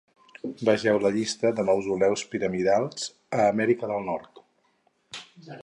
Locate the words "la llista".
1.01-1.51